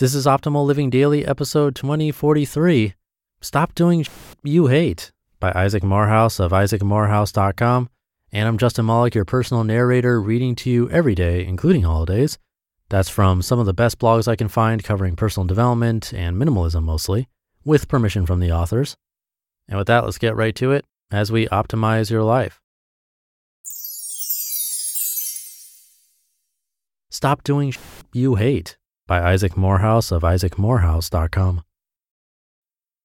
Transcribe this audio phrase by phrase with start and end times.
[0.00, 2.94] This is Optimal Living Daily, episode 2043.
[3.42, 4.06] Stop Doing
[4.42, 7.90] You Hate by Isaac Morehouse of isaacmorehouse.com.
[8.32, 12.38] And I'm Justin Malik, your personal narrator, reading to you every day, including holidays.
[12.88, 16.82] That's from some of the best blogs I can find covering personal development and minimalism
[16.82, 17.28] mostly,
[17.66, 18.96] with permission from the authors.
[19.68, 22.58] And with that, let's get right to it as we optimize your life.
[27.10, 27.74] Stop Doing
[28.14, 28.78] You Hate
[29.10, 31.64] by Isaac Morehouse of isaacmorehouse.com.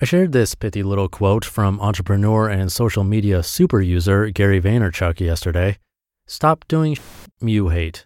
[0.00, 5.20] I shared this pithy little quote from entrepreneur and social media super user Gary Vaynerchuk
[5.20, 5.78] yesterday.
[6.26, 6.98] Stop doing
[7.40, 8.04] you hate.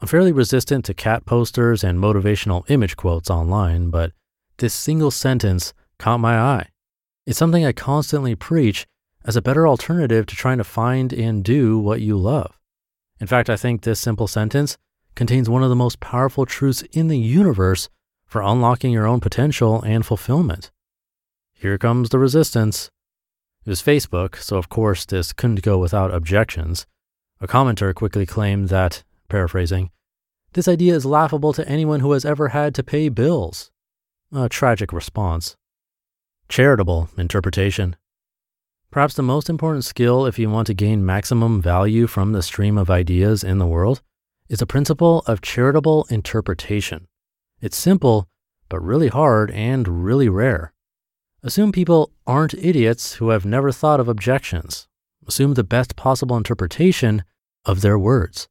[0.00, 4.10] I'm fairly resistant to cat posters and motivational image quotes online, but
[4.58, 6.70] this single sentence caught my eye.
[7.24, 8.84] It's something I constantly preach
[9.24, 12.58] as a better alternative to trying to find and do what you love.
[13.20, 14.76] In fact, I think this simple sentence
[15.14, 17.88] contains one of the most powerful truths in the universe
[18.26, 20.70] for unlocking your own potential and fulfillment.
[21.52, 22.90] Here comes the resistance.
[23.64, 26.86] It was Facebook, so of course this couldn't go without objections.
[27.40, 29.90] A commenter quickly claimed that, paraphrasing,
[30.54, 33.70] this idea is laughable to anyone who has ever had to pay bills.
[34.34, 35.56] A tragic response.
[36.48, 37.96] Charitable interpretation.
[38.90, 42.76] Perhaps the most important skill if you want to gain maximum value from the stream
[42.76, 44.02] of ideas in the world
[44.52, 47.08] is the principle of charitable interpretation.
[47.62, 48.28] It's simple,
[48.68, 50.74] but really hard and really rare.
[51.42, 54.88] Assume people aren't idiots who have never thought of objections.
[55.26, 57.24] Assume the best possible interpretation
[57.64, 58.46] of their words.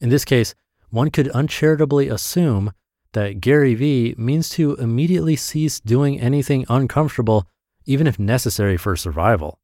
[0.00, 0.54] In this case,
[0.88, 2.72] one could uncharitably assume
[3.12, 7.46] that Gary Vee means to immediately cease doing anything uncomfortable,
[7.84, 9.58] even if necessary for survival.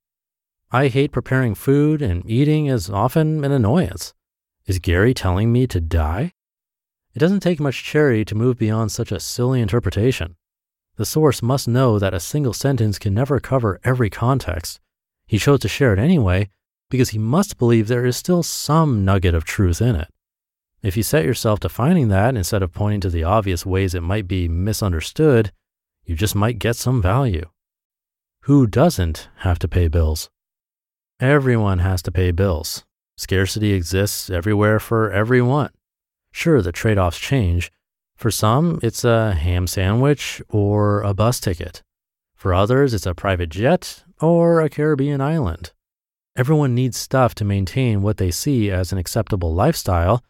[0.71, 4.13] I hate preparing food, and eating is often an annoyance.
[4.67, 6.33] Is Gary telling me to die?
[7.15, 10.37] It doesn't take much charity to move beyond such a silly interpretation.
[10.97, 14.81] The source must know that a single sentence can never cover every context.
[15.27, 16.49] He chose to share it anyway
[16.89, 20.09] because he must believe there is still some nugget of truth in it.
[20.83, 24.03] If you set yourself to finding that instead of pointing to the obvious ways it
[24.03, 25.53] might be misunderstood,
[26.05, 27.47] you just might get some value.
[28.43, 30.31] Who doesn't have to pay bills?
[31.21, 32.85] Everyone has to pay bills.
[33.17, 35.71] Scarcity exists everywhere for everyone.
[36.33, 37.71] Sure, the trade offs change.
[38.17, 41.83] For some, it's a ham sandwich or a bus ticket.
[42.35, 45.73] For others, it's a private jet or a Caribbean island.
[46.37, 50.23] Everyone needs stuff to maintain what they see as an acceptable lifestyle,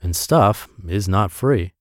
[0.00, 1.74] and stuff is not free.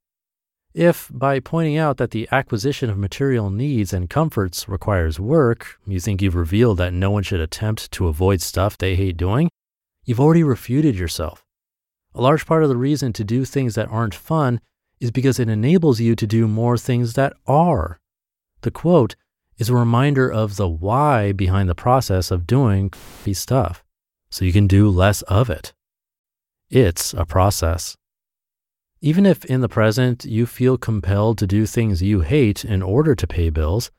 [0.74, 6.00] If, by pointing out that the acquisition of material needs and comforts requires work, you
[6.00, 9.50] think you've revealed that no one should attempt to avoid stuff they hate doing,
[10.10, 11.46] You've already refuted yourself.
[12.16, 14.60] A large part of the reason to do things that aren't fun
[15.00, 18.00] is because it enables you to do more things that are.
[18.62, 19.16] The quote
[19.60, 22.92] is a reminder of the why behind the process of doing
[23.34, 23.84] stuff,
[24.32, 25.74] so you can do less of it.
[26.72, 27.96] It's a process.
[29.02, 33.14] Even if in the present you feel compelled to do things you hate in order
[33.14, 33.92] to pay bills,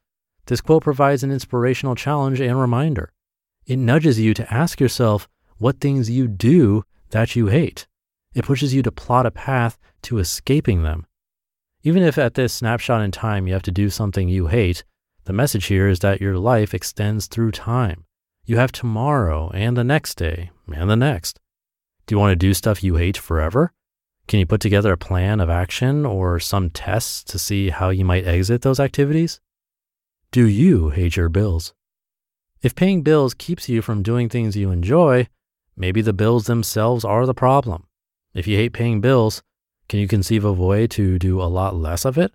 [0.47, 3.13] this quote provides an inspirational challenge and reminder.
[3.65, 5.29] It nudges you to ask yourself,
[5.61, 7.87] what things you do that you hate.
[8.35, 11.07] It pushes you to plot a path to escaping them.
[11.83, 14.85] Even if at this snapshot in time you have to do something you hate,
[15.25, 18.07] the message here is that your life extends through time.
[18.47, 21.39] You have tomorrow and the next day and the next.
[22.07, 23.73] Do you want to do stuff you hate forever?
[24.29, 28.05] Can you put together a plan of action or some tests to see how you
[28.05, 29.41] might exit those activities?
[30.33, 31.75] Do you hate your bills?
[32.63, 35.29] If paying bills keeps you from doing things you enjoy,
[35.77, 37.87] Maybe the bills themselves are the problem.
[38.35, 39.43] If you hate paying bills,
[39.89, 42.33] can you conceive of a way to do a lot less of it?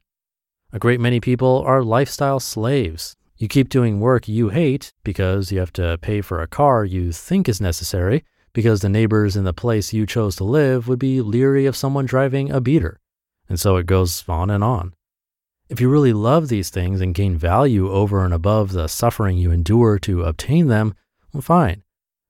[0.73, 3.15] A great many people are lifestyle slaves.
[3.37, 7.11] You keep doing work you hate because you have to pay for a car you
[7.11, 11.21] think is necessary because the neighbors in the place you chose to live would be
[11.21, 12.99] leery of someone driving a beater.
[13.49, 14.93] And so it goes on and on.
[15.67, 19.51] If you really love these things and gain value over and above the suffering you
[19.51, 20.93] endure to obtain them,
[21.33, 21.83] well, fine.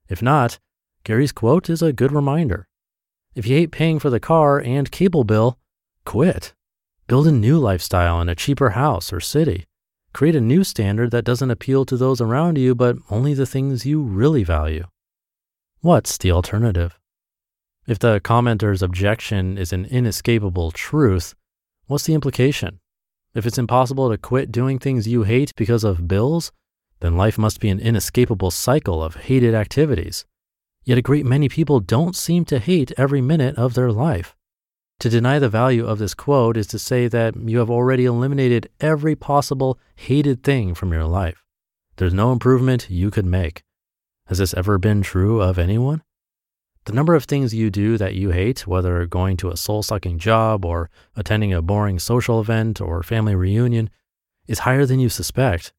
[0.07, 0.59] If not,
[1.05, 2.67] Gary's quote is a good reminder.
[3.35, 5.59] If you hate paying for the car and cable bill,
[6.03, 6.55] quit.
[7.05, 9.65] Build a new lifestyle in a cheaper house or city.
[10.13, 13.85] Create a new standard that doesn't appeal to those around you, but only the things
[13.85, 14.87] you really value.
[15.81, 16.97] What's the alternative?
[17.85, 21.35] If the commenter's objection is an inescapable truth,
[21.85, 22.79] what's the implication?
[23.35, 26.51] If it's impossible to quit doing things you hate because of bills,
[27.01, 30.25] then life must be an inescapable cycle of hated activities.
[30.85, 34.35] Yet a great many people don't seem to hate every minute of their life.
[34.99, 38.69] To deny the value of this quote is to say that you have already eliminated
[38.79, 41.43] every possible hated thing from your life.
[41.97, 43.63] There's no improvement you could make.
[44.27, 46.03] Has this ever been true of anyone?
[46.85, 50.19] The number of things you do that you hate, whether going to a soul sucking
[50.19, 53.89] job or attending a boring social event or family reunion,
[54.47, 55.73] is higher than you suspect.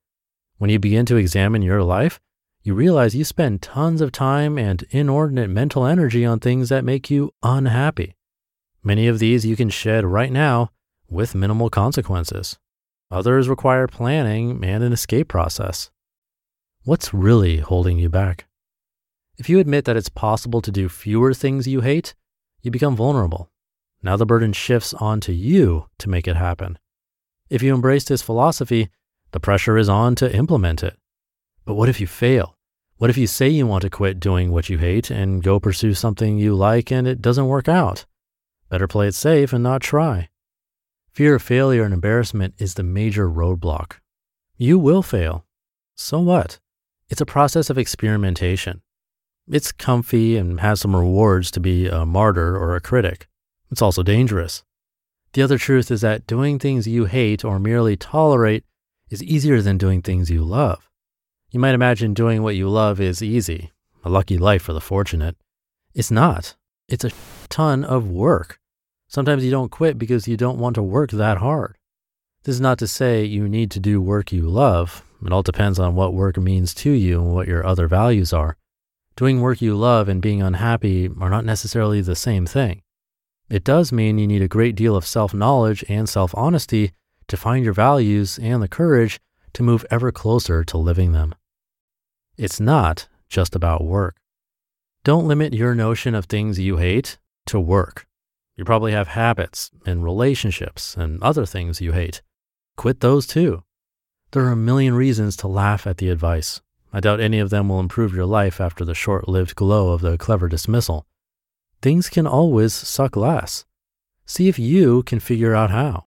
[0.59, 2.19] When you begin to examine your life,
[2.67, 7.09] you realize you spend tons of time and inordinate mental energy on things that make
[7.09, 8.17] you unhappy.
[8.83, 10.73] Many of these you can shed right now
[11.09, 12.59] with minimal consequences.
[13.09, 15.93] Others require planning and an escape process.
[16.83, 18.47] What's really holding you back?
[19.39, 22.17] If you admit that it's possible to do fewer things you hate,
[22.63, 23.49] you become vulnerable.
[24.03, 26.81] Now the burden shifts onto you to make it happen.
[27.49, 28.89] If you embrace this philosophy,
[29.31, 30.99] the pressure is on to implement it.
[31.65, 32.56] But what if you fail?
[32.99, 35.93] What if you say you want to quit doing what you hate and go pursue
[35.93, 38.07] something you like and it doesn't work out?
[38.71, 40.31] Better play it safe and not try.
[41.11, 43.97] Fear of failure and embarrassment is the major roadblock.
[44.57, 45.45] You will fail.
[45.95, 46.59] So what?
[47.11, 48.81] It's a process of experimentation.
[49.47, 53.29] It's comfy and has some rewards to be a martyr or a critic.
[53.71, 54.65] It's also dangerous.
[55.35, 58.65] The other truth is that doing things you hate or merely tolerate
[59.11, 60.86] is easier than doing things you love.
[61.57, 63.73] You might imagine doing what you love is easy,
[64.05, 65.39] a lucky life for the fortunate.
[65.95, 66.55] It's not.
[66.87, 67.13] It's a
[67.49, 68.61] ton of work.
[69.09, 71.79] Sometimes you don't quit because you don't want to work that hard.
[72.43, 75.03] This is not to say you need to do work you love.
[75.25, 78.59] It all depends on what work means to you and what your other values are.
[79.17, 82.83] Doing work you love and being unhappy are not necessarily the same thing.
[83.49, 86.93] It does mean you need a great deal of self knowledge and self honesty
[87.29, 89.19] to find your values and the courage
[89.55, 91.35] to move ever closer to living them.
[92.39, 94.17] It's not just about work.
[95.05, 98.07] Don't limit your notion of things you hate to work.
[98.57, 102.21] You probably have habits and relationships and other things you hate.
[102.77, 103.63] Quit those too.
[104.33, 106.61] There are a million reasons to laugh at the advice.
[106.93, 110.03] I doubt any of them will improve your life after the short lived glow of
[110.03, 111.07] the clever dismissal.
[111.81, 113.65] Things can always suck less.
[114.27, 116.05] See if you can figure out how.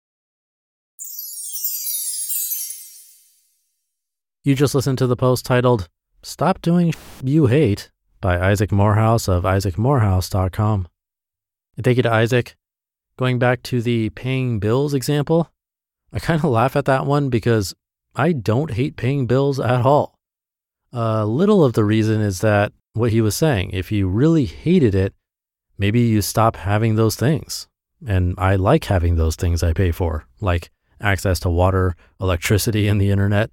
[4.43, 5.89] You just listened to the post titled,
[6.21, 6.93] Stop Doing
[7.23, 10.87] You Hate by Isaac Morehouse of isaacmorehouse.com.
[11.81, 12.57] Thank you to Isaac.
[13.17, 15.49] Going back to the paying bills example,
[16.11, 17.73] I kind of laugh at that one because
[18.17, 20.19] I don't hate paying bills at all.
[20.91, 24.93] A little of the reason is that what he was saying, if you really hated
[24.95, 25.13] it,
[25.77, 27.69] maybe you stop having those things.
[28.05, 30.69] And I like having those things I pay for, like
[30.99, 33.51] access to water, electricity, and the internet.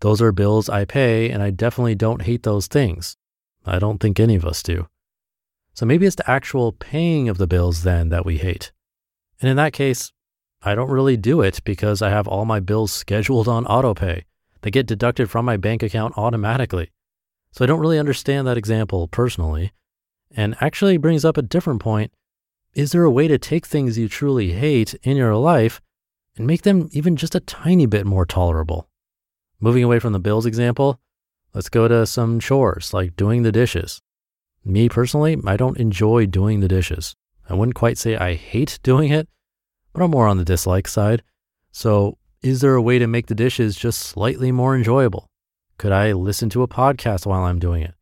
[0.00, 3.16] Those are bills I pay, and I definitely don't hate those things.
[3.64, 4.88] I don't think any of us do.
[5.74, 8.72] So maybe it's the actual paying of the bills then that we hate.
[9.40, 10.12] And in that case,
[10.62, 14.24] I don't really do it because I have all my bills scheduled on autopay.
[14.60, 16.90] They get deducted from my bank account automatically.
[17.52, 19.72] So I don't really understand that example personally.
[20.30, 22.12] And actually brings up a different point.
[22.74, 25.80] Is there a way to take things you truly hate in your life
[26.36, 28.89] and make them even just a tiny bit more tolerable?
[29.62, 30.98] Moving away from the bills example,
[31.52, 34.00] let's go to some chores like doing the dishes.
[34.64, 37.14] Me personally, I don't enjoy doing the dishes.
[37.48, 39.28] I wouldn't quite say I hate doing it,
[39.92, 41.22] but I'm more on the dislike side.
[41.72, 45.28] So is there a way to make the dishes just slightly more enjoyable?
[45.76, 47.94] Could I listen to a podcast while I'm doing it?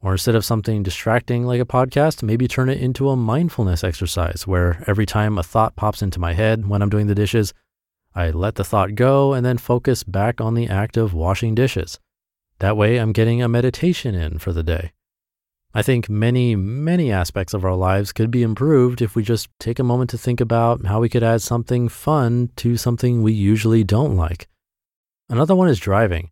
[0.00, 4.46] Or instead of something distracting like a podcast, maybe turn it into a mindfulness exercise
[4.46, 7.54] where every time a thought pops into my head when I'm doing the dishes,
[8.14, 11.98] I let the thought go and then focus back on the act of washing dishes.
[12.60, 14.92] That way, I'm getting a meditation in for the day.
[15.76, 19.80] I think many, many aspects of our lives could be improved if we just take
[19.80, 23.82] a moment to think about how we could add something fun to something we usually
[23.82, 24.46] don't like.
[25.28, 26.30] Another one is driving.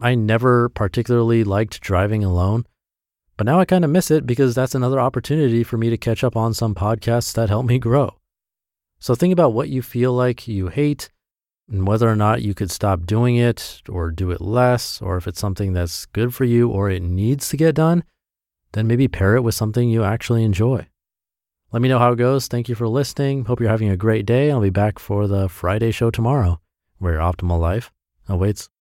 [0.00, 2.64] I never particularly liked driving alone,
[3.36, 6.22] but now I kind of miss it because that's another opportunity for me to catch
[6.22, 8.14] up on some podcasts that help me grow.
[9.00, 11.10] So think about what you feel like you hate
[11.70, 15.26] and whether or not you could stop doing it or do it less, or if
[15.26, 18.04] it's something that's good for you or it needs to get done
[18.76, 20.86] then maybe pair it with something you actually enjoy.
[21.72, 22.46] Let me know how it goes.
[22.46, 23.46] Thank you for listening.
[23.46, 24.50] Hope you're having a great day.
[24.50, 26.60] I'll be back for the Friday show tomorrow,
[26.98, 27.90] where your optimal life
[28.28, 28.68] awaits.